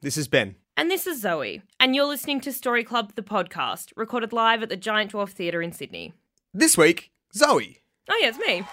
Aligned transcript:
This 0.00 0.16
is 0.16 0.28
Ben. 0.28 0.56
And 0.76 0.90
this 0.90 1.06
is 1.06 1.20
Zoe. 1.20 1.62
And 1.78 1.94
you're 1.94 2.06
listening 2.06 2.40
to 2.40 2.52
Story 2.52 2.84
Club, 2.84 3.12
the 3.14 3.22
podcast, 3.22 3.92
recorded 3.96 4.32
live 4.32 4.62
at 4.62 4.68
the 4.68 4.76
Giant 4.76 5.12
Dwarf 5.12 5.30
Theatre 5.30 5.62
in 5.62 5.72
Sydney. 5.72 6.12
This 6.54 6.76
week, 6.76 7.12
Zoe. 7.34 7.82
Oh, 8.10 8.18
yeah, 8.20 8.28
it's 8.28 8.38
me. 8.38 8.64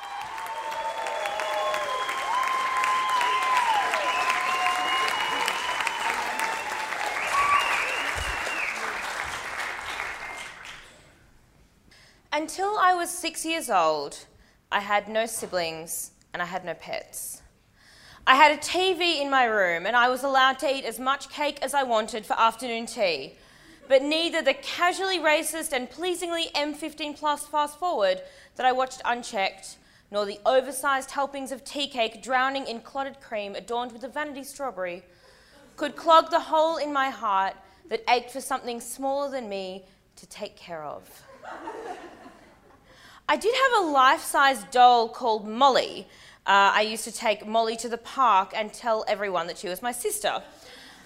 Until 12.31 12.77
I 12.79 12.93
was 12.95 13.09
six 13.09 13.45
years 13.45 13.69
old, 13.69 14.25
I 14.71 14.79
had 14.79 15.09
no 15.09 15.25
siblings 15.25 16.11
and 16.33 16.41
I 16.41 16.45
had 16.45 16.63
no 16.63 16.73
pets. 16.73 17.41
I 18.29 18.35
had 18.35 18.51
a 18.51 18.57
TV 18.57 19.19
in 19.19 19.31
my 19.31 19.45
room 19.45 19.87
and 19.87 19.95
I 19.95 20.07
was 20.07 20.23
allowed 20.23 20.59
to 20.59 20.71
eat 20.71 20.85
as 20.85 20.99
much 20.99 21.29
cake 21.29 21.57
as 21.63 21.73
I 21.73 21.81
wanted 21.81 22.27
for 22.27 22.39
afternoon 22.39 22.85
tea. 22.85 23.33
But 23.87 24.03
neither 24.03 24.43
the 24.43 24.53
casually 24.53 25.17
racist 25.17 25.73
and 25.73 25.89
pleasingly 25.89 26.51
M15 26.53 27.17
plus 27.17 27.47
fast 27.47 27.79
forward 27.79 28.21
that 28.55 28.67
I 28.67 28.71
watched 28.71 29.01
unchecked, 29.03 29.79
nor 30.11 30.27
the 30.27 30.39
oversized 30.45 31.09
helpings 31.09 31.51
of 31.51 31.63
tea 31.63 31.87
cake 31.87 32.21
drowning 32.21 32.67
in 32.67 32.81
clotted 32.81 33.19
cream 33.19 33.55
adorned 33.55 33.93
with 33.93 34.03
a 34.03 34.07
vanity 34.07 34.43
strawberry, 34.43 35.01
could 35.75 35.95
clog 35.95 36.29
the 36.29 36.39
hole 36.39 36.77
in 36.77 36.93
my 36.93 37.09
heart 37.09 37.55
that 37.87 38.03
ached 38.07 38.29
for 38.29 38.41
something 38.41 38.79
smaller 38.79 39.31
than 39.31 39.49
me 39.49 39.85
to 40.17 40.27
take 40.27 40.55
care 40.55 40.83
of. 40.83 41.23
I 43.27 43.37
did 43.37 43.53
have 43.53 43.83
a 43.83 43.87
life 43.87 44.21
size 44.21 44.63
doll 44.71 45.07
called 45.07 45.47
Molly. 45.47 46.07
Uh, 46.45 46.71
I 46.75 46.81
used 46.81 47.03
to 47.03 47.11
take 47.11 47.45
Molly 47.45 47.75
to 47.77 47.89
the 47.89 47.97
park 47.97 48.53
and 48.55 48.73
tell 48.73 49.05
everyone 49.07 49.47
that 49.47 49.57
she 49.57 49.67
was 49.67 49.81
my 49.81 49.91
sister. 49.91 50.41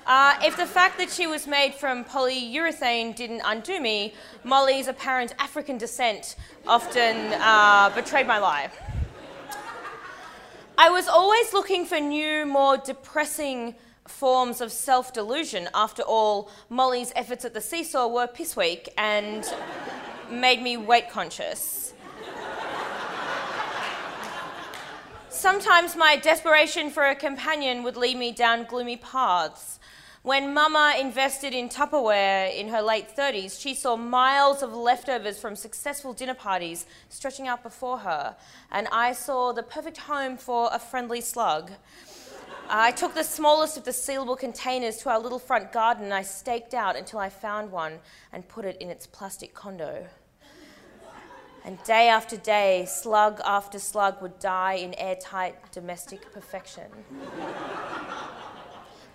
Uh, 0.06 0.36
if 0.42 0.58
the 0.58 0.66
fact 0.66 0.98
that 0.98 1.09
she 1.09 1.28
was 1.28 1.48
made 1.48 1.73
from 1.73 2.04
polyurethane 2.04 3.16
didn't 3.16 3.42
undo 3.46 3.80
me, 3.80 4.14
Molly's 4.44 4.88
apparent 4.88 5.34
African 5.40 5.78
descent 5.78 6.36
often 6.67 7.34
uh, 7.34 7.90
betrayed 7.95 8.28
my 8.28 8.38
lie. 8.38 8.70
I 10.78 10.90
was 10.90 11.08
always 11.08 11.53
looking 11.53 11.86
for 11.86 12.00
new, 12.00 12.45
more 12.45 12.78
depressing 12.78 13.75
forms 14.08 14.59
of 14.62 14.72
self 14.72 15.14
delusion. 15.14 15.70
After 15.73 16.02
all, 16.03 16.50
Molly's 16.70 17.14
efforts 17.16 17.45
at 17.45 17.53
the 17.53 17.62
seesaw 17.62 18.08
were 18.08 18.28
piss 18.28 18.56
weak 18.56 18.90
and 18.97 19.45
made 20.30 20.62
me 20.62 20.78
weight 20.78 21.09
conscious. 21.09 21.83
Sometimes 25.44 25.97
my 25.97 26.16
desperation 26.16 26.89
for 26.89 27.03
a 27.03 27.16
companion 27.16 27.83
would 27.83 27.97
lead 27.97 28.16
me 28.16 28.31
down 28.31 28.63
gloomy 28.63 28.95
paths. 28.95 29.77
When 30.22 30.53
Mama 30.53 30.95
invested 30.97 31.53
in 31.53 31.67
Tupperware 31.67 32.55
in 32.58 32.69
her 32.69 32.81
late 32.81 33.13
30s, 33.13 33.59
she 33.59 33.75
saw 33.75 33.97
miles 33.97 34.63
of 34.63 34.73
leftovers 34.73 35.38
from 35.38 35.58
successful 35.58 36.13
dinner 36.13 36.33
parties 36.33 36.85
stretching 37.09 37.50
out 37.50 37.61
before 37.61 37.97
her, 37.97 38.38
and 38.72 38.88
I 38.89 39.11
saw 39.11 39.52
the 39.52 39.63
perfect 39.63 39.97
home 39.97 40.38
for 40.38 40.69
a 40.72 40.80
friendly 40.80 41.19
slug. 41.19 41.72
I 42.69 42.91
took 42.91 43.13
the 43.13 43.25
smallest 43.25 43.75
of 43.75 43.83
the 43.83 43.91
sealable 43.91 44.39
containers 44.39 44.95
to 45.00 45.09
our 45.09 45.19
little 45.19 45.39
front 45.39 45.73
garden 45.73 46.05
and 46.05 46.13
I 46.13 46.22
staked 46.22 46.73
out 46.73 46.95
until 46.95 47.19
I 47.19 47.28
found 47.28 47.69
one 47.69 48.00
and 48.31 48.47
put 48.47 48.63
it 48.63 48.78
in 48.80 48.89
its 48.89 49.07
plastic 49.07 49.53
condo. 49.53 50.07
And 51.66 51.81
day 51.83 52.09
after 52.09 52.36
day, 52.36 52.86
slug 52.86 53.39
after 53.45 53.80
slug 53.80 54.22
would 54.22 54.38
die 54.39 54.73
in 54.73 54.94
airtight 54.95 55.72
domestic 55.72 56.31
perfection. 56.33 56.92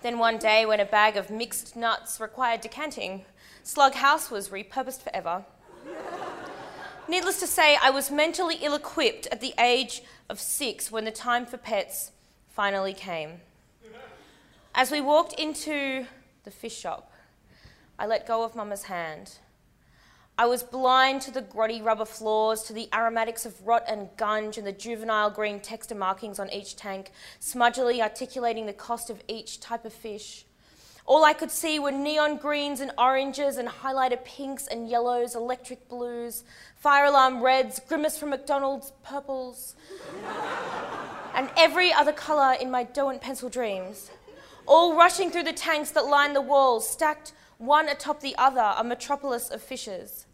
then 0.01 0.17
one 0.17 0.39
day, 0.39 0.65
when 0.65 0.79
a 0.79 0.85
bag 0.85 1.15
of 1.15 1.29
mixed 1.29 1.75
nuts 1.75 2.19
required 2.19 2.61
decanting, 2.61 3.25
Slug 3.61 3.93
House 3.93 4.31
was 4.31 4.49
repurposed 4.49 5.03
forever. 5.03 5.45
Needless 7.07 7.39
to 7.39 7.47
say, 7.47 7.77
I 7.81 7.91
was 7.91 8.09
mentally 8.09 8.57
ill 8.61 8.73
equipped 8.73 9.27
at 9.27 9.41
the 9.41 9.53
age 9.59 10.01
of 10.27 10.39
six 10.39 10.91
when 10.91 11.05
the 11.05 11.11
time 11.11 11.45
for 11.45 11.57
pets 11.57 12.11
finally 12.47 12.93
came. 12.93 13.41
As 14.73 14.89
we 14.89 15.01
walked 15.01 15.33
into 15.33 16.05
the 16.45 16.51
fish 16.51 16.77
shop, 16.77 17.11
I 17.97 18.07
let 18.07 18.27
go 18.27 18.43
of 18.43 18.55
Mama's 18.55 18.83
hand. 18.83 19.37
I 20.39 20.45
was 20.45 20.63
blind 20.63 21.21
to 21.23 21.31
the 21.31 21.41
grotty 21.41 21.83
rubber 21.83 22.05
floors, 22.05 22.63
to 22.63 22.71
the 22.71 22.87
aromatics 22.93 23.45
of 23.45 23.67
rot 23.67 23.83
and 23.89 24.07
gunge, 24.15 24.57
and 24.57 24.65
the 24.65 24.71
juvenile 24.71 25.29
green 25.29 25.59
texture 25.59 25.95
markings 25.95 26.39
on 26.39 26.49
each 26.49 26.77
tank, 26.77 27.11
smudgily 27.41 28.01
articulating 28.01 28.65
the 28.65 28.71
cost 28.71 29.09
of 29.09 29.21
each 29.27 29.59
type 29.59 29.83
of 29.83 29.91
fish. 29.91 30.45
All 31.05 31.25
I 31.25 31.33
could 31.33 31.51
see 31.51 31.77
were 31.77 31.91
neon 31.91 32.37
greens 32.37 32.79
and 32.79 32.93
oranges 32.97 33.57
and 33.57 33.67
highlighted 33.67 34.23
pinks 34.23 34.65
and 34.67 34.87
yellows, 34.87 35.35
electric 35.35 35.89
blues, 35.89 36.45
fire 36.77 37.07
alarm 37.07 37.43
reds, 37.43 37.81
grimace 37.85 38.17
from 38.17 38.29
McDonald's 38.29 38.93
purples, 39.03 39.75
and 41.35 41.49
every 41.57 41.91
other 41.91 42.13
colour 42.13 42.53
in 42.53 42.71
my 42.71 42.87
and 42.95 43.19
pencil 43.19 43.49
dreams. 43.49 44.09
All 44.65 44.95
rushing 44.95 45.31
through 45.31 45.43
the 45.43 45.51
tanks 45.51 45.91
that 45.91 46.05
lined 46.05 46.33
the 46.33 46.41
walls, 46.41 46.89
stacked 46.89 47.33
one 47.57 47.89
atop 47.89 48.21
the 48.21 48.37
other, 48.37 48.73
a 48.77 48.85
metropolis 48.85 49.49
of 49.49 49.61
fishes. 49.61 50.27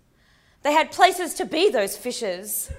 They 0.65 0.73
had 0.73 0.91
places 0.91 1.35
to 1.35 1.45
be, 1.45 1.69
those 1.69 1.95
fishes. 1.95 2.71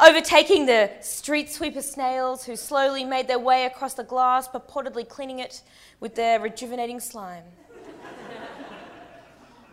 Overtaking 0.00 0.64
the 0.64 0.90
street 1.02 1.50
sweeper 1.52 1.82
snails 1.82 2.46
who 2.46 2.56
slowly 2.56 3.04
made 3.04 3.28
their 3.28 3.38
way 3.38 3.66
across 3.66 3.92
the 3.92 4.04
glass, 4.04 4.48
purportedly 4.48 5.06
cleaning 5.06 5.38
it 5.38 5.60
with 6.00 6.14
their 6.14 6.40
rejuvenating 6.40 6.98
slime. 6.98 7.44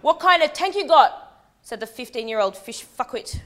what 0.01 0.19
kind 0.19 0.43
of 0.43 0.51
tank 0.51 0.75
you 0.75 0.85
got? 0.85 1.23
said 1.61 1.79
the 1.79 1.87
15 1.87 2.27
year 2.27 2.41
old 2.41 2.57
fish 2.57 2.83
fuckwit. 2.85 3.39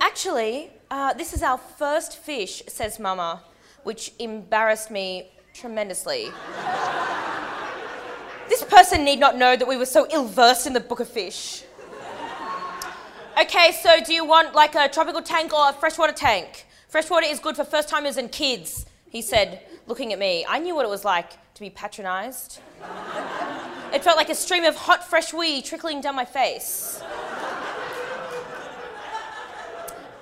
Actually, 0.00 0.70
uh, 0.90 1.12
this 1.12 1.34
is 1.34 1.42
our 1.42 1.58
first 1.58 2.16
fish, 2.16 2.62
says 2.66 2.98
Mama 2.98 3.42
which 3.86 4.10
embarrassed 4.18 4.90
me 4.90 5.30
tremendously. 5.54 6.26
this 8.48 8.64
person 8.64 9.04
need 9.04 9.20
not 9.20 9.38
know 9.38 9.54
that 9.54 9.68
we 9.68 9.76
were 9.76 9.86
so 9.86 10.08
ill 10.12 10.26
versed 10.26 10.66
in 10.66 10.72
the 10.72 10.80
book 10.80 10.98
of 10.98 11.06
fish. 11.06 11.62
Okay, 13.40 13.70
so 13.80 14.00
do 14.04 14.12
you 14.12 14.24
want 14.24 14.56
like 14.56 14.74
a 14.74 14.88
tropical 14.88 15.22
tank 15.22 15.52
or 15.52 15.70
a 15.70 15.72
freshwater 15.72 16.12
tank? 16.12 16.66
Freshwater 16.88 17.26
is 17.26 17.38
good 17.38 17.54
for 17.54 17.62
first 17.62 17.88
timers 17.88 18.16
and 18.16 18.32
kids, 18.32 18.86
he 19.08 19.22
said, 19.22 19.60
looking 19.86 20.12
at 20.12 20.18
me. 20.18 20.44
I 20.48 20.58
knew 20.58 20.74
what 20.74 20.84
it 20.84 20.88
was 20.88 21.04
like 21.04 21.30
to 21.54 21.60
be 21.60 21.70
patronised. 21.70 22.58
It 23.92 24.02
felt 24.02 24.16
like 24.16 24.30
a 24.30 24.34
stream 24.34 24.64
of 24.64 24.74
hot, 24.74 25.08
fresh 25.08 25.32
wee 25.32 25.62
trickling 25.62 26.00
down 26.00 26.16
my 26.16 26.24
face. 26.24 27.00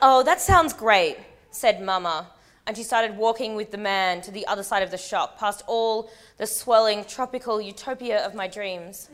oh, 0.03 0.23
that 0.23 0.43
sounds 0.43 0.75
great, 0.75 1.17
said 1.51 1.81
Mama, 1.81 2.27
and 2.67 2.77
she 2.77 2.83
started 2.83 3.17
walking 3.17 3.55
with 3.55 3.71
the 3.71 3.79
man 3.79 4.21
to 4.23 4.31
the 4.31 4.47
other 4.47 4.63
side 4.63 4.83
of 4.83 4.91
the 4.91 4.99
shop, 4.99 5.39
past 5.39 5.63
all 5.67 6.11
the 6.39 6.47
swelling 6.47 7.05
tropical 7.05 7.61
utopia 7.61 8.25
of 8.25 8.35
my 8.35 8.49
dreams, 8.49 9.11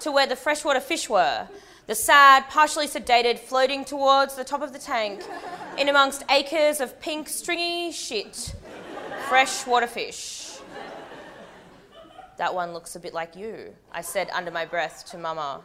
to 0.00 0.10
where 0.10 0.26
the 0.26 0.36
freshwater 0.36 0.80
fish 0.80 1.08
were, 1.08 1.48
the 1.86 1.94
sad, 1.94 2.48
partially 2.48 2.86
sedated, 2.86 3.38
floating 3.38 3.84
towards 3.84 4.34
the 4.34 4.44
top 4.44 4.62
of 4.62 4.72
the 4.72 4.78
tank, 4.78 5.22
in 5.78 5.88
amongst 5.88 6.24
acres 6.30 6.80
of 6.80 7.00
pink, 7.00 7.28
stringy 7.28 7.92
shit, 7.92 8.54
freshwater 9.28 9.86
fish. 9.86 10.58
That 12.38 12.54
one 12.54 12.72
looks 12.72 12.96
a 12.96 13.00
bit 13.00 13.14
like 13.14 13.36
you, 13.36 13.74
I 13.92 14.00
said 14.00 14.28
under 14.30 14.50
my 14.50 14.64
breath 14.64 15.04
to 15.10 15.18
Mama. 15.18 15.60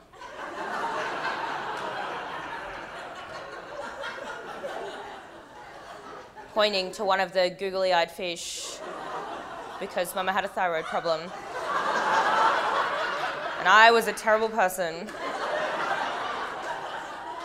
Pointing 6.57 6.91
to 6.91 7.05
one 7.05 7.19
of 7.19 7.33
the 7.33 7.51
googly 7.59 7.93
eyed 7.93 8.09
fish 8.09 8.79
because 9.79 10.15
Mama 10.15 10.33
had 10.33 10.43
a 10.43 10.47
thyroid 10.47 10.85
problem. 10.85 11.21
And 11.21 11.29
I 13.67 13.91
was 13.91 14.07
a 14.07 14.13
terrible 14.13 14.49
person. 14.49 15.07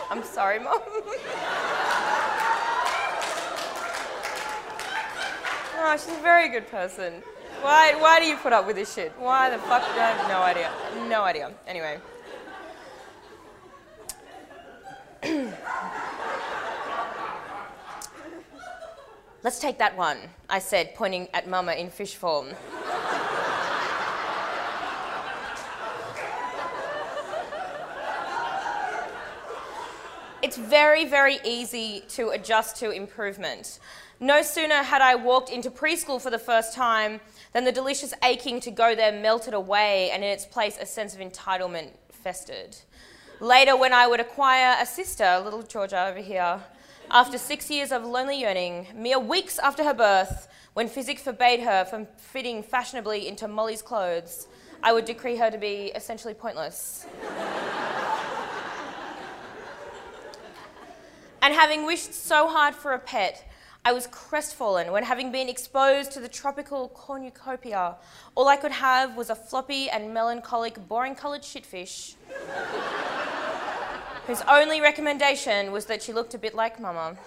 I'm 0.09 0.23
sorry, 0.23 0.57
Mom. 0.57 0.79
oh, 5.77 5.91
she's 5.91 6.17
a 6.17 6.21
very 6.23 6.49
good 6.49 6.67
person. 6.71 7.21
Why, 7.61 7.93
why 7.99 8.19
do 8.19 8.25
you 8.25 8.37
put 8.37 8.51
up 8.51 8.65
with 8.65 8.77
this 8.77 8.95
shit? 8.95 9.11
Why 9.19 9.51
the 9.51 9.59
fuck? 9.59 9.83
I 9.83 10.09
have 10.09 10.27
no 10.27 10.41
idea. 10.41 10.71
No 11.07 11.21
idea. 11.21 11.51
Anyway. 11.67 11.99
Let's 19.43 19.59
take 19.59 19.77
that 19.79 19.97
one, 19.97 20.17
I 20.49 20.59
said, 20.59 20.95
pointing 20.95 21.27
at 21.33 21.49
Mama 21.49 21.73
in 21.73 21.89
fish 21.89 22.15
form. 22.15 22.47
it's 30.41 30.55
very, 30.55 31.03
very 31.03 31.39
easy 31.43 32.03
to 32.07 32.29
adjust 32.29 32.77
to 32.77 32.91
improvement. 32.91 33.79
No 34.21 34.41
sooner 34.41 34.75
had 34.75 35.01
I 35.01 35.15
walked 35.15 35.49
into 35.49 35.69
preschool 35.69 36.21
for 36.21 36.29
the 36.29 36.39
first 36.39 36.73
time 36.73 37.19
than 37.51 37.65
the 37.65 37.71
delicious 37.73 38.13
aching 38.23 38.61
to 38.61 38.71
go 38.71 38.95
there 38.95 39.11
melted 39.11 39.53
away, 39.53 40.09
and 40.11 40.23
in 40.23 40.29
its 40.29 40.45
place, 40.45 40.77
a 40.79 40.85
sense 40.85 41.13
of 41.13 41.19
entitlement 41.19 41.89
festered. 42.09 42.77
Later, 43.41 43.75
when 43.75 43.91
I 43.91 44.07
would 44.07 44.21
acquire 44.21 44.77
a 44.79 44.85
sister, 44.85 45.41
little 45.43 45.63
Georgia 45.63 46.07
over 46.07 46.19
here, 46.19 46.61
after 47.13 47.37
six 47.37 47.69
years 47.69 47.91
of 47.91 48.03
lonely 48.03 48.41
yearning, 48.41 48.87
mere 48.95 49.19
weeks 49.19 49.59
after 49.59 49.83
her 49.83 49.93
birth, 49.93 50.47
when 50.73 50.87
physics 50.87 51.21
forbade 51.21 51.59
her 51.59 51.85
from 51.85 52.07
fitting 52.17 52.63
fashionably 52.63 53.27
into 53.27 53.47
Molly's 53.47 53.83
clothes, 53.83 54.47
I 54.81 54.93
would 54.93 55.05
decree 55.05 55.35
her 55.35 55.51
to 55.51 55.59
be 55.59 55.91
essentially 55.93 56.33
pointless. 56.33 57.05
and 61.43 61.53
having 61.53 61.85
wished 61.85 62.15
so 62.15 62.47
hard 62.47 62.73
for 62.73 62.93
a 62.93 62.99
pet, 62.99 63.47
I 63.85 63.93
was 63.93 64.07
crestfallen 64.07 64.91
when, 64.91 65.03
having 65.03 65.31
been 65.31 65.49
exposed 65.49 66.13
to 66.13 66.19
the 66.19 66.27
tropical 66.27 66.89
cornucopia, 66.95 67.97
all 68.33 68.47
I 68.47 68.55
could 68.55 68.71
have 68.71 69.15
was 69.15 69.29
a 69.29 69.35
floppy 69.35 69.87
and 69.87 70.11
melancholic, 70.15 70.87
boring 70.87 71.13
coloured 71.13 71.43
shitfish, 71.43 72.15
whose 74.27 74.41
only 74.47 74.79
recommendation 74.79 75.71
was 75.71 75.85
that 75.85 76.01
she 76.01 76.13
looked 76.13 76.33
a 76.33 76.37
bit 76.37 76.55
like 76.55 76.79
Mama. 76.79 77.17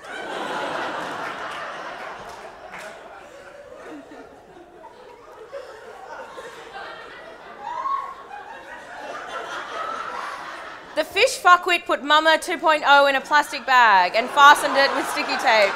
The 10.97 11.05
fish 11.05 11.39
fuckwit 11.39 11.85
put 11.85 12.03
Mama 12.03 12.39
2.0 12.41 13.11
in 13.11 13.17
a 13.17 13.21
plastic 13.21 13.67
bag 13.67 14.13
and 14.17 14.31
fastened 14.31 14.79
it 14.79 14.91
with 14.97 15.07
sticky 15.11 15.37
tape. 15.37 15.75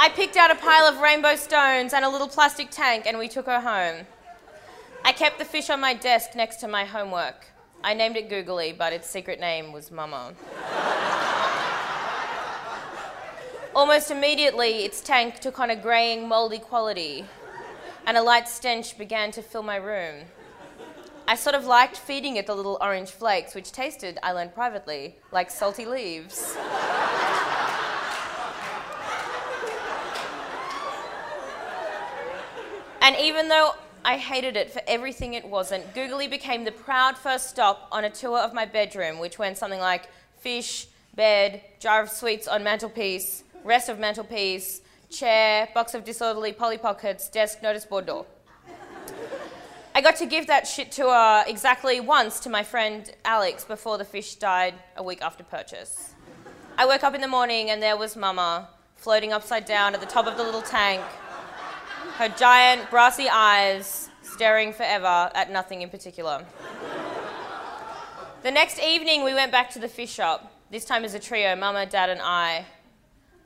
I 0.00 0.08
picked 0.08 0.36
out 0.36 0.50
a 0.50 0.56
pile 0.56 0.86
of 0.86 1.00
rainbow 1.00 1.36
stones 1.36 1.92
and 1.92 2.04
a 2.04 2.08
little 2.08 2.26
plastic 2.26 2.70
tank 2.72 3.04
and 3.06 3.18
we 3.18 3.28
took 3.28 3.46
her 3.46 3.60
home. 3.60 4.06
I 5.04 5.12
kept 5.12 5.38
the 5.38 5.44
fish 5.44 5.70
on 5.70 5.80
my 5.80 5.94
desk 5.94 6.34
next 6.34 6.56
to 6.56 6.66
my 6.66 6.84
homework. 6.84 7.53
I 7.86 7.92
named 7.92 8.16
it 8.16 8.30
Googly, 8.30 8.72
but 8.72 8.94
its 8.94 9.06
secret 9.06 9.38
name 9.38 9.70
was 9.70 9.90
Mama. 9.90 10.32
Almost 13.76 14.10
immediately, 14.10 14.86
its 14.86 15.02
tank 15.02 15.38
took 15.38 15.60
on 15.60 15.68
a 15.68 15.76
greying, 15.76 16.26
mouldy 16.26 16.58
quality, 16.58 17.26
and 18.06 18.16
a 18.16 18.22
light 18.22 18.48
stench 18.48 18.96
began 18.96 19.30
to 19.32 19.42
fill 19.42 19.62
my 19.62 19.76
room. 19.76 20.24
I 21.28 21.34
sort 21.34 21.54
of 21.54 21.66
liked 21.66 21.98
feeding 21.98 22.36
it 22.36 22.46
the 22.46 22.54
little 22.54 22.78
orange 22.80 23.10
flakes, 23.10 23.54
which 23.54 23.70
tasted, 23.70 24.18
I 24.22 24.32
learned 24.32 24.54
privately, 24.54 25.16
like 25.30 25.50
salty 25.50 25.84
leaves. 25.84 26.56
And 33.02 33.14
even 33.20 33.48
though 33.48 33.74
I 34.06 34.18
hated 34.18 34.54
it 34.54 34.70
for 34.70 34.82
everything 34.86 35.32
it 35.32 35.46
wasn't, 35.46 35.94
Googly 35.94 36.28
became 36.28 36.64
the 36.64 36.72
proud 36.72 37.16
first 37.16 37.48
stop 37.48 37.88
on 37.90 38.04
a 38.04 38.10
tour 38.10 38.38
of 38.38 38.52
my 38.52 38.66
bedroom, 38.66 39.18
which 39.18 39.38
went 39.38 39.56
something 39.56 39.80
like 39.80 40.10
fish, 40.38 40.88
bed, 41.16 41.62
jar 41.80 42.02
of 42.02 42.10
sweets 42.10 42.46
on 42.46 42.62
mantelpiece, 42.62 43.44
rest 43.64 43.88
of 43.88 43.98
mantelpiece, 43.98 44.82
chair, 45.08 45.70
box 45.72 45.94
of 45.94 46.04
disorderly 46.04 46.52
Polly 46.52 46.76
Pockets, 46.76 47.30
desk, 47.30 47.62
notice 47.62 47.86
board 47.86 48.04
door. 48.04 48.26
I 49.94 50.02
got 50.02 50.16
to 50.16 50.26
give 50.26 50.48
that 50.48 50.66
shit 50.66 50.92
tour 50.92 51.42
exactly 51.46 51.98
once 52.00 52.40
to 52.40 52.50
my 52.50 52.62
friend 52.62 53.10
Alex 53.24 53.64
before 53.64 53.96
the 53.96 54.04
fish 54.04 54.34
died 54.34 54.74
a 54.96 55.02
week 55.02 55.22
after 55.22 55.44
purchase. 55.44 56.12
I 56.76 56.84
woke 56.84 57.04
up 57.04 57.14
in 57.14 57.22
the 57.22 57.28
morning 57.28 57.70
and 57.70 57.80
there 57.80 57.96
was 57.96 58.16
Mama 58.16 58.68
floating 58.96 59.32
upside 59.32 59.64
down 59.64 59.94
at 59.94 60.00
the 60.00 60.06
top 60.06 60.26
of 60.26 60.36
the 60.36 60.42
little 60.42 60.62
tank 60.62 61.02
her 62.16 62.28
giant 62.28 62.90
brassy 62.90 63.28
eyes 63.28 64.08
staring 64.22 64.72
forever 64.72 65.30
at 65.34 65.50
nothing 65.50 65.82
in 65.82 65.90
particular. 65.90 66.44
the 68.42 68.50
next 68.50 68.80
evening, 68.80 69.24
we 69.24 69.34
went 69.34 69.50
back 69.50 69.70
to 69.70 69.78
the 69.78 69.88
fish 69.88 70.12
shop, 70.12 70.52
this 70.70 70.84
time 70.84 71.04
as 71.04 71.14
a 71.14 71.18
trio 71.18 71.56
Mama, 71.56 71.86
Dad, 71.86 72.10
and 72.10 72.20
I, 72.22 72.66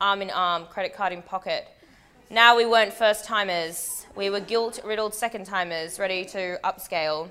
arm 0.00 0.22
in 0.22 0.30
arm, 0.30 0.66
credit 0.66 0.94
card 0.94 1.12
in 1.12 1.22
pocket. 1.22 1.66
Now 2.30 2.56
we 2.56 2.66
weren't 2.66 2.92
first 2.92 3.24
timers, 3.24 4.06
we 4.14 4.30
were 4.30 4.40
guilt 4.40 4.80
riddled 4.84 5.14
second 5.14 5.46
timers, 5.46 5.98
ready 5.98 6.24
to 6.26 6.58
upscale. 6.62 7.30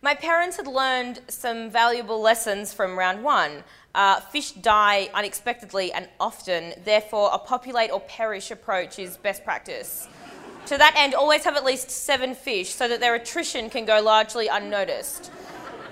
My 0.00 0.14
parents 0.14 0.58
had 0.58 0.66
learned 0.66 1.20
some 1.28 1.70
valuable 1.70 2.20
lessons 2.20 2.74
from 2.74 2.98
round 2.98 3.24
one 3.24 3.64
uh, 3.94 4.20
fish 4.20 4.52
die 4.52 5.08
unexpectedly 5.14 5.92
and 5.92 6.08
often, 6.18 6.74
therefore, 6.84 7.30
a 7.32 7.38
populate 7.38 7.90
or 7.90 8.00
perish 8.00 8.50
approach 8.50 8.98
is 8.98 9.16
best 9.16 9.44
practice. 9.44 10.08
To 10.66 10.78
that 10.78 10.94
end, 10.96 11.14
always 11.14 11.44
have 11.44 11.56
at 11.56 11.64
least 11.64 11.90
seven 11.90 12.34
fish 12.34 12.70
so 12.70 12.88
that 12.88 13.00
their 13.00 13.14
attrition 13.14 13.68
can 13.68 13.84
go 13.84 14.00
largely 14.00 14.48
unnoticed. 14.48 15.30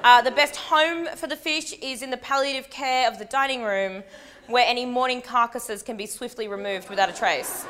Uh, 0.02 0.20
the 0.22 0.30
best 0.30 0.56
home 0.56 1.06
for 1.14 1.26
the 1.26 1.36
fish 1.36 1.74
is 1.74 2.02
in 2.02 2.10
the 2.10 2.16
palliative 2.16 2.70
care 2.70 3.06
of 3.06 3.18
the 3.18 3.24
dining 3.24 3.62
room, 3.62 4.02
where 4.48 4.66
any 4.66 4.84
morning 4.84 5.22
carcasses 5.22 5.82
can 5.82 5.96
be 5.96 6.06
swiftly 6.06 6.48
removed 6.48 6.90
without 6.90 7.08
a 7.08 7.12
trace. 7.12 7.66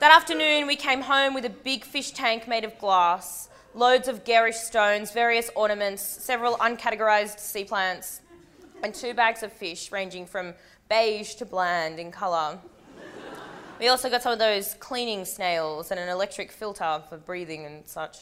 that 0.00 0.10
afternoon, 0.10 0.66
we 0.66 0.74
came 0.74 1.02
home 1.02 1.34
with 1.34 1.44
a 1.44 1.50
big 1.50 1.84
fish 1.84 2.10
tank 2.10 2.48
made 2.48 2.64
of 2.64 2.76
glass, 2.78 3.48
loads 3.74 4.08
of 4.08 4.24
garish 4.24 4.56
stones, 4.56 5.12
various 5.12 5.50
ornaments, 5.54 6.02
several 6.02 6.56
uncategorized 6.56 7.38
sea 7.38 7.62
plants, 7.62 8.22
and 8.82 8.94
two 8.94 9.14
bags 9.14 9.42
of 9.42 9.52
fish 9.52 9.90
ranging 9.90 10.26
from 10.26 10.54
beige 10.88 11.34
to 11.34 11.44
bland 11.44 11.98
in 11.98 12.12
colour. 12.12 12.58
We 13.78 13.88
also 13.88 14.08
got 14.08 14.22
some 14.22 14.32
of 14.32 14.38
those 14.38 14.74
cleaning 14.74 15.24
snails 15.24 15.90
and 15.90 16.00
an 16.00 16.08
electric 16.08 16.50
filter 16.50 17.02
for 17.08 17.18
breathing 17.18 17.66
and 17.66 17.86
such. 17.86 18.18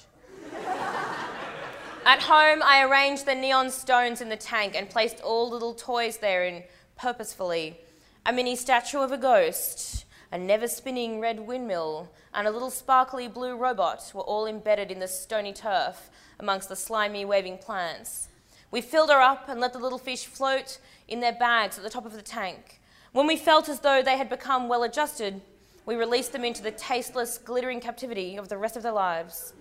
At 2.06 2.20
home, 2.20 2.60
I 2.62 2.82
arranged 2.84 3.24
the 3.24 3.34
neon 3.34 3.70
stones 3.70 4.20
in 4.20 4.28
the 4.28 4.36
tank 4.36 4.74
and 4.76 4.90
placed 4.90 5.20
all 5.20 5.48
little 5.48 5.74
toys 5.74 6.18
therein 6.18 6.64
purposefully. 6.96 7.78
A 8.26 8.32
mini 8.32 8.56
statue 8.56 8.98
of 8.98 9.12
a 9.12 9.16
ghost, 9.16 10.04
a 10.32 10.36
never 10.36 10.66
spinning 10.66 11.20
red 11.20 11.40
windmill, 11.40 12.10
and 12.34 12.46
a 12.46 12.50
little 12.50 12.70
sparkly 12.70 13.28
blue 13.28 13.56
robot 13.56 14.10
were 14.12 14.22
all 14.22 14.46
embedded 14.46 14.90
in 14.90 14.98
the 14.98 15.08
stony 15.08 15.52
turf 15.52 16.10
amongst 16.38 16.68
the 16.68 16.76
slimy 16.76 17.24
waving 17.24 17.58
plants. 17.58 18.28
We 18.74 18.80
filled 18.80 19.10
her 19.10 19.20
up 19.20 19.48
and 19.48 19.60
let 19.60 19.72
the 19.72 19.78
little 19.78 20.00
fish 20.00 20.26
float 20.26 20.80
in 21.06 21.20
their 21.20 21.32
bags 21.32 21.78
at 21.78 21.84
the 21.84 21.90
top 21.90 22.04
of 22.04 22.12
the 22.12 22.22
tank. 22.22 22.80
When 23.12 23.28
we 23.28 23.36
felt 23.36 23.68
as 23.68 23.78
though 23.78 24.02
they 24.02 24.16
had 24.16 24.28
become 24.28 24.66
well 24.68 24.82
adjusted, 24.82 25.40
we 25.86 25.94
released 25.94 26.32
them 26.32 26.44
into 26.44 26.60
the 26.60 26.72
tasteless, 26.72 27.38
glittering 27.38 27.78
captivity 27.78 28.34
of 28.34 28.48
the 28.48 28.58
rest 28.58 28.76
of 28.76 28.82
their 28.82 28.90
lives. 28.90 29.52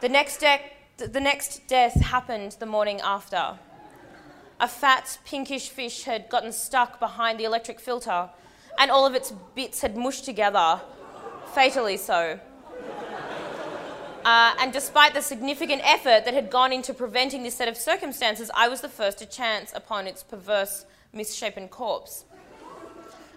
the, 0.00 0.08
next 0.08 0.38
de- 0.38 0.62
the 0.96 1.20
next 1.20 1.68
death 1.68 1.92
happened 2.00 2.56
the 2.58 2.64
morning 2.64 3.02
after. 3.02 3.58
A 4.58 4.66
fat, 4.66 5.18
pinkish 5.26 5.68
fish 5.68 6.04
had 6.04 6.30
gotten 6.30 6.52
stuck 6.52 6.98
behind 6.98 7.38
the 7.38 7.44
electric 7.44 7.80
filter, 7.80 8.30
and 8.78 8.90
all 8.90 9.04
of 9.04 9.14
its 9.14 9.30
bits 9.54 9.82
had 9.82 9.94
mushed 9.94 10.24
together, 10.24 10.80
fatally 11.52 11.98
so. 11.98 12.40
Uh, 14.24 14.54
and 14.60 14.72
despite 14.72 15.14
the 15.14 15.22
significant 15.22 15.80
effort 15.84 16.24
that 16.24 16.34
had 16.34 16.50
gone 16.50 16.72
into 16.72 16.92
preventing 16.92 17.42
this 17.42 17.54
set 17.54 17.68
of 17.68 17.76
circumstances, 17.76 18.50
I 18.54 18.68
was 18.68 18.82
the 18.82 18.88
first 18.88 19.18
to 19.18 19.26
chance 19.26 19.72
upon 19.74 20.06
its 20.06 20.22
perverse, 20.22 20.84
misshapen 21.12 21.68
corpse. 21.68 22.24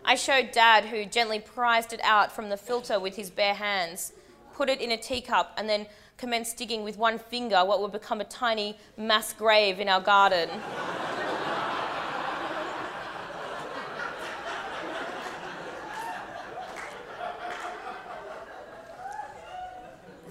I 0.06 0.16
showed 0.16 0.52
Dad, 0.52 0.86
who 0.86 1.06
gently 1.06 1.40
prized 1.40 1.94
it 1.94 2.02
out 2.04 2.34
from 2.34 2.50
the 2.50 2.58
filter 2.58 3.00
with 3.00 3.16
his 3.16 3.30
bare 3.30 3.54
hands, 3.54 4.12
put 4.54 4.68
it 4.68 4.82
in 4.82 4.92
a 4.92 4.98
teacup, 4.98 5.54
and 5.58 5.70
then 5.70 5.88
commenced 6.18 6.58
digging 6.58 6.84
with 6.84 6.98
one 6.98 7.18
finger 7.18 7.64
what 7.64 7.82
would 7.82 7.94
become 7.94 8.20
a 8.20 8.26
tiny 8.26 8.78
mass 8.98 9.32
grave 9.32 9.80
in 9.80 9.88
our 9.88 10.02
garden. 10.02 10.50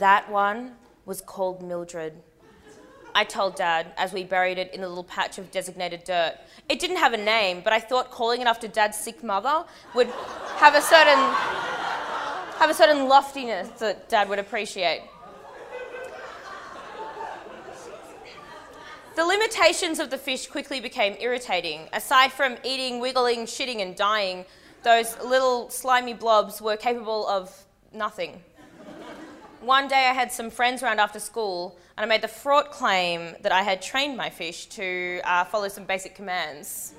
That 0.02 0.28
one 0.32 0.73
was 1.06 1.21
called 1.21 1.62
Mildred. 1.62 2.14
I 3.14 3.23
told 3.23 3.54
Dad 3.54 3.92
as 3.97 4.12
we 4.12 4.25
buried 4.25 4.59
it 4.59 4.75
in 4.75 4.82
a 4.82 4.88
little 4.88 5.04
patch 5.04 5.38
of 5.38 5.52
designated 5.52 6.02
dirt. 6.02 6.38
It 6.68 6.80
didn't 6.80 6.97
have 6.97 7.12
a 7.12 7.16
name, 7.16 7.61
but 7.62 7.73
I 7.73 7.78
thought 7.78 8.11
calling 8.11 8.40
it 8.40 8.49
after 8.49 8.66
Dad's 8.66 8.99
sick 8.99 9.23
mother 9.23 9.64
would 9.94 10.09
have 10.56 10.75
a 10.75 10.82
certain 10.82 11.21
have 12.59 12.68
a 12.68 12.75
certain 12.75 13.06
loftiness 13.06 13.68
that 13.78 14.09
Dad 14.09 14.28
would 14.28 14.40
appreciate. 14.40 15.02
The 19.14 19.25
limitations 19.25 20.00
of 20.00 20.11
the 20.11 20.18
fish 20.18 20.49
quickly 20.49 20.80
became 20.80 21.14
irritating. 21.21 21.88
Aside 21.92 22.32
from 22.32 22.56
eating, 22.64 22.99
wiggling, 22.99 23.47
shitting, 23.47 23.80
and 23.80 23.94
dying, 23.94 24.47
those 24.82 25.16
little 25.21 25.71
slimy 25.71 26.14
blobs 26.14 26.61
were 26.61 26.76
capable 26.76 27.28
of 27.28 27.56
nothing. 27.92 28.42
One 29.62 29.87
day 29.87 30.09
I 30.09 30.12
had 30.12 30.33
some 30.33 30.50
friends 30.50 30.83
around 30.83 30.99
after 30.99 31.21
school 31.21 31.78
and 31.97 32.04
I 32.04 32.09
made 32.09 32.21
the 32.21 32.26
fraught 32.26 32.73
claim 32.73 33.37
that 33.42 33.52
I 33.52 33.62
had 33.62 33.81
trained 33.81 34.16
my 34.16 34.28
fish 34.28 34.66
to 34.71 35.21
uh, 35.23 35.45
follow 35.45 35.69
some 35.69 35.85
basic 35.85 36.16
commands. 36.16 36.95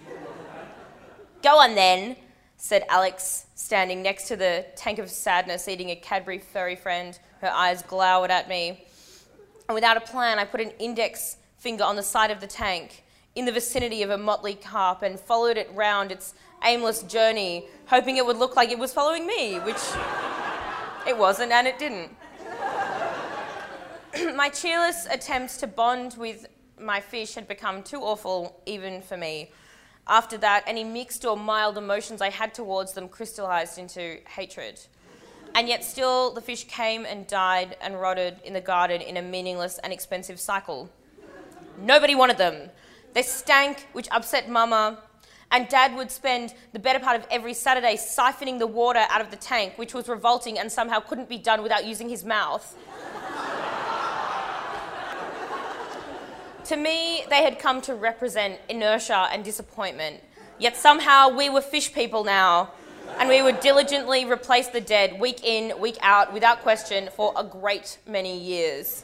Go 1.41 1.60
on 1.60 1.75
then, 1.75 2.15
said 2.55 2.86
Alex, 2.88 3.48
standing 3.55 4.01
next 4.01 4.29
to 4.29 4.38
the 4.38 4.65
tank 4.77 4.98
of 4.98 5.10
sadness 5.10 5.67
eating 5.67 5.89
a 5.89 5.96
Cadbury 5.98 6.39
furry 6.39 6.77
friend. 6.77 7.20
Her 7.41 7.50
eyes 7.50 7.82
glowered 7.82 8.32
at 8.32 8.48
me. 8.48 8.86
And 9.67 9.75
without 9.75 9.98
a 9.98 10.01
plan, 10.01 10.39
I 10.39 10.46
put 10.46 10.62
an 10.62 10.72
index 10.79 11.36
finger 11.58 11.84
on 11.84 11.98
the 11.98 12.03
side 12.03 12.32
of 12.32 12.39
the 12.39 12.48
tank 12.48 13.03
in 13.36 13.43
the 13.43 13.51
vicinity 13.51 14.03
of 14.03 14.10
a 14.10 14.17
motley 14.17 14.55
carp 14.55 15.01
and 15.01 15.20
followed 15.20 15.58
it 15.58 15.70
round 15.74 16.13
its 16.13 16.34
aimless 16.63 17.03
journey, 17.03 17.65
hoping 17.88 18.15
it 18.15 18.25
would 18.25 18.38
look 18.38 18.55
like 18.55 18.70
it 18.70 18.79
was 18.79 18.93
following 18.93 19.27
me, 19.27 19.60
which 19.60 19.75
it 21.05 21.17
wasn't 21.17 21.51
and 21.51 21.67
it 21.67 21.77
didn't. 21.77 22.10
my 24.36 24.50
cheerless 24.50 25.08
attempts 25.10 25.58
to 25.58 25.65
bond 25.65 26.15
with 26.20 26.46
my 26.79 27.00
fish 27.00 27.34
had 27.34 27.48
become 27.48 27.82
too 27.82 28.01
awful 28.01 28.62
even 28.65 29.01
for 29.01 29.17
me. 29.17 29.51
After 30.08 30.38
that, 30.38 30.63
any 30.67 30.84
mixed 30.84 31.25
or 31.25 31.36
mild 31.36 31.77
emotions 31.77 32.22
I 32.22 32.29
had 32.29 32.53
towards 32.53 32.93
them 32.93 33.08
crystallized 33.08 33.79
into 33.79 34.20
hatred. 34.27 34.79
And 35.55 35.67
yet, 35.67 35.84
still, 35.84 36.32
the 36.34 36.41
fish 36.41 36.65
came 36.65 37.05
and 37.05 37.25
died 37.25 37.77
and 37.82 38.00
rotted 38.00 38.39
in 38.43 38.53
the 38.53 38.62
garden 38.62 39.01
in 39.01 39.17
a 39.17 39.22
meaningless 39.22 39.79
and 39.79 39.93
expensive 39.93 40.39
cycle. 40.39 40.89
Nobody 41.79 42.15
wanted 42.15 42.38
them. 42.38 42.70
They 43.13 43.22
stank, 43.22 43.88
which 43.93 44.08
upset 44.12 44.50
Mama. 44.50 45.00
And 45.51 45.67
Dad 45.70 45.96
would 45.96 46.12
spend 46.12 46.53
the 46.72 46.79
better 46.79 47.00
part 47.00 47.20
of 47.20 47.27
every 47.29 47.53
Saturday 47.53 47.96
siphoning 47.96 48.58
the 48.60 48.67
water 48.67 49.05
out 49.10 49.22
of 49.22 49.29
the 49.29 49.38
tank, 49.38 49.74
which 49.77 49.93
was 49.93 50.10
revolting 50.10 50.58
and 50.58 50.72
somehow 50.72 51.00
couldn't 51.00 51.29
be 51.29 51.38
done 51.38 51.62
without 51.62 51.86
using 51.86 52.10
his 52.10 52.25
mouth. 52.25 52.75
To 56.65 56.75
me, 56.75 57.25
they 57.29 57.43
had 57.43 57.60
come 57.60 57.82
to 57.82 57.96
represent 57.96 58.60
inertia 58.70 59.27
and 59.32 59.43
disappointment. 59.43 60.22
Yet 60.60 60.77
somehow 60.77 61.29
we 61.29 61.50
were 61.50 61.62
fish 61.62 61.93
people 61.93 62.24
now, 62.24 62.72
and 63.20 63.27
we 63.27 63.41
would 63.41 63.60
diligently 63.60 64.25
replace 64.25 64.67
the 64.67 64.82
dead 64.82 65.20
week 65.20 65.43
in, 65.43 65.79
week 65.79 65.98
out, 66.01 66.34
without 66.34 66.62
question, 66.62 67.10
for 67.15 67.34
a 67.36 67.43
great 67.43 67.98
many 68.08 68.38
years. 68.38 69.03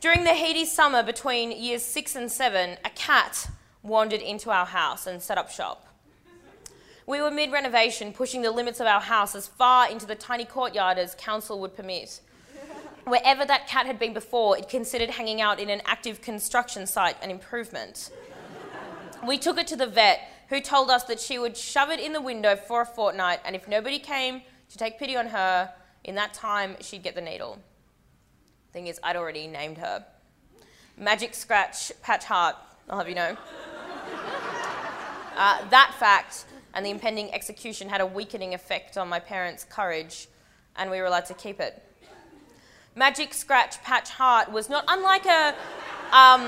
During 0.00 0.24
the 0.24 0.34
heaty 0.34 0.64
summer 0.64 1.02
between 1.02 1.52
years 1.52 1.82
six 1.82 2.16
and 2.16 2.30
seven, 2.30 2.76
a 2.84 2.90
cat 2.90 3.48
wandered 3.82 4.20
into 4.20 4.50
our 4.50 4.66
house 4.66 5.06
and 5.06 5.22
set 5.22 5.38
up 5.38 5.50
shop. 5.50 5.86
We 7.06 7.20
were 7.20 7.30
mid 7.30 7.50
renovation, 7.52 8.12
pushing 8.12 8.42
the 8.42 8.50
limits 8.50 8.80
of 8.80 8.86
our 8.86 9.00
house 9.00 9.34
as 9.34 9.48
far 9.48 9.90
into 9.90 10.06
the 10.06 10.14
tiny 10.14 10.44
courtyard 10.44 10.98
as 10.98 11.14
council 11.16 11.60
would 11.60 11.76
permit. 11.76 12.20
Wherever 13.04 13.44
that 13.44 13.66
cat 13.66 13.86
had 13.86 13.98
been 13.98 14.12
before, 14.12 14.56
it 14.56 14.68
considered 14.68 15.10
hanging 15.10 15.40
out 15.40 15.58
in 15.58 15.68
an 15.68 15.82
active 15.84 16.20
construction 16.20 16.86
site 16.86 17.16
an 17.22 17.30
improvement. 17.30 18.10
We 19.26 19.38
took 19.38 19.58
it 19.58 19.66
to 19.68 19.76
the 19.76 19.86
vet, 19.86 20.20
who 20.48 20.60
told 20.60 20.90
us 20.90 21.04
that 21.04 21.18
she 21.18 21.38
would 21.38 21.56
shove 21.56 21.90
it 21.90 21.98
in 21.98 22.12
the 22.12 22.20
window 22.20 22.56
for 22.56 22.82
a 22.82 22.86
fortnight, 22.86 23.40
and 23.44 23.56
if 23.56 23.66
nobody 23.66 23.98
came 23.98 24.42
to 24.70 24.78
take 24.78 24.98
pity 24.98 25.16
on 25.16 25.28
her, 25.28 25.72
in 26.04 26.14
that 26.14 26.34
time 26.34 26.76
she'd 26.80 27.02
get 27.02 27.14
the 27.14 27.20
needle. 27.20 27.58
Thing 28.72 28.86
is, 28.86 29.00
I'd 29.02 29.16
already 29.16 29.46
named 29.46 29.78
her. 29.78 30.04
Magic 30.96 31.34
Scratch 31.34 31.92
Patch 32.02 32.24
Heart, 32.24 32.56
I'll 32.88 32.98
have 32.98 33.08
you 33.08 33.14
know. 33.14 33.36
Uh, 35.36 35.68
that 35.70 35.94
fact 35.98 36.44
and 36.74 36.84
the 36.84 36.90
impending 36.90 37.32
execution 37.34 37.88
had 37.88 38.00
a 38.00 38.06
weakening 38.06 38.54
effect 38.54 38.96
on 38.96 39.08
my 39.08 39.18
parents' 39.18 39.64
courage, 39.64 40.28
and 40.76 40.90
we 40.90 40.98
were 41.00 41.06
allowed 41.06 41.26
to 41.26 41.34
keep 41.34 41.60
it. 41.60 41.82
Magic 42.94 43.32
Scratch 43.32 43.82
Patch 43.82 44.10
Heart 44.10 44.52
was 44.52 44.68
not 44.68 44.84
unlike 44.86 45.24
a, 45.24 45.54
um, 46.12 46.42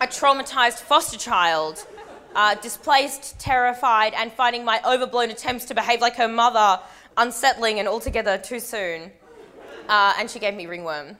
a 0.00 0.06
traumatized 0.06 0.78
foster 0.80 1.18
child, 1.18 1.86
uh, 2.34 2.54
displaced, 2.56 3.38
terrified, 3.38 4.14
and 4.14 4.32
finding 4.32 4.64
my 4.64 4.80
overblown 4.86 5.28
attempts 5.28 5.66
to 5.66 5.74
behave 5.74 6.00
like 6.00 6.16
her 6.16 6.28
mother 6.28 6.80
unsettling 7.18 7.78
and 7.78 7.86
altogether 7.86 8.38
too 8.38 8.58
soon. 8.58 9.12
Uh, 9.86 10.14
and 10.18 10.30
she 10.30 10.38
gave 10.38 10.54
me 10.54 10.64
ringworm. 10.66 11.18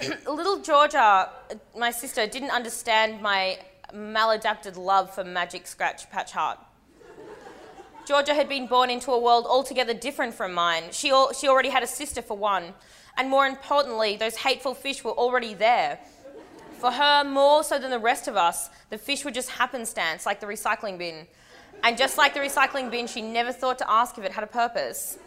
Little 0.26 0.60
Georgia, 0.60 1.28
my 1.76 1.90
sister, 1.90 2.26
didn't 2.26 2.52
understand 2.52 3.20
my 3.20 3.58
maladapted 3.92 4.78
love 4.78 5.14
for 5.14 5.24
Magic 5.24 5.66
Scratch 5.66 6.08
Patch 6.10 6.32
Heart. 6.32 6.58
Georgia 8.06 8.34
had 8.34 8.48
been 8.48 8.68
born 8.68 8.88
into 8.88 9.10
a 9.10 9.18
world 9.18 9.46
altogether 9.46 9.92
different 9.92 10.32
from 10.32 10.54
mine. 10.54 10.84
She, 10.92 11.10
al- 11.10 11.32
she 11.32 11.48
already 11.48 11.70
had 11.70 11.82
a 11.82 11.88
sister, 11.88 12.22
for 12.22 12.36
one. 12.36 12.72
And 13.16 13.28
more 13.28 13.46
importantly, 13.46 14.16
those 14.16 14.36
hateful 14.36 14.74
fish 14.74 15.02
were 15.02 15.10
already 15.10 15.54
there. 15.54 15.98
For 16.78 16.92
her, 16.92 17.24
more 17.24 17.64
so 17.64 17.80
than 17.80 17.90
the 17.90 17.98
rest 17.98 18.28
of 18.28 18.36
us, 18.36 18.70
the 18.90 18.98
fish 18.98 19.24
were 19.24 19.32
just 19.32 19.50
happenstance, 19.50 20.24
like 20.24 20.38
the 20.38 20.46
recycling 20.46 20.98
bin. 20.98 21.26
And 21.82 21.98
just 21.98 22.16
like 22.16 22.32
the 22.32 22.40
recycling 22.40 22.92
bin, 22.92 23.08
she 23.08 23.22
never 23.22 23.50
thought 23.50 23.78
to 23.78 23.90
ask 23.90 24.16
if 24.16 24.24
it 24.24 24.30
had 24.30 24.44
a 24.44 24.46
purpose. 24.46 25.18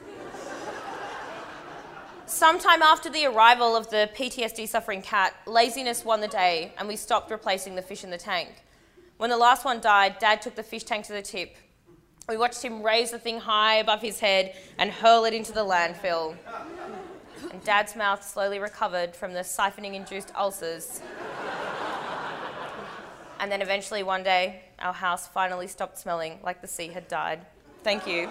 Sometime 2.27 2.81
after 2.81 3.09
the 3.09 3.25
arrival 3.25 3.75
of 3.75 3.89
the 3.89 4.09
PTSD 4.15 4.69
suffering 4.69 5.01
cat, 5.01 5.33
laziness 5.45 6.05
won 6.05 6.21
the 6.21 6.27
day 6.29 6.71
and 6.77 6.87
we 6.87 6.95
stopped 6.95 7.29
replacing 7.29 7.75
the 7.75 7.81
fish 7.81 8.05
in 8.05 8.09
the 8.09 8.17
tank. 8.17 8.49
When 9.17 9.31
the 9.31 9.37
last 9.37 9.65
one 9.65 9.81
died, 9.81 10.19
Dad 10.19 10.41
took 10.41 10.55
the 10.55 10.63
fish 10.63 10.83
tank 10.83 11.05
to 11.07 11.13
the 11.13 11.21
tip. 11.21 11.57
We 12.29 12.37
watched 12.37 12.61
him 12.61 12.83
raise 12.83 13.09
the 13.09 13.17
thing 13.17 13.39
high 13.39 13.77
above 13.77 14.01
his 14.01 14.19
head 14.19 14.55
and 14.77 14.91
hurl 14.91 15.25
it 15.25 15.33
into 15.33 15.51
the 15.51 15.65
landfill. 15.65 16.37
And 17.51 17.63
Dad's 17.63 17.95
mouth 17.95 18.23
slowly 18.23 18.59
recovered 18.59 19.15
from 19.15 19.33
the 19.33 19.39
siphoning 19.39 19.95
induced 19.95 20.31
ulcers. 20.35 21.01
And 23.39 23.51
then 23.51 23.63
eventually, 23.63 24.03
one 24.03 24.21
day, 24.21 24.61
our 24.77 24.93
house 24.93 25.27
finally 25.27 25.65
stopped 25.65 25.97
smelling 25.97 26.37
like 26.43 26.61
the 26.61 26.67
sea 26.67 26.89
had 26.89 27.07
died. 27.07 27.47
Thank 27.83 28.05
you. 28.05 28.27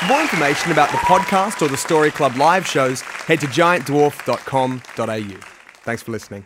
For 0.00 0.06
more 0.08 0.20
information 0.20 0.72
about 0.72 0.90
the 0.90 0.96
podcast 0.96 1.62
or 1.62 1.68
the 1.68 1.76
Story 1.76 2.10
Club 2.10 2.36
live 2.36 2.66
shows, 2.66 3.02
head 3.02 3.38
to 3.40 3.46
giantdwarf.com.au. 3.46 5.40
Thanks 5.84 6.02
for 6.02 6.10
listening. 6.10 6.44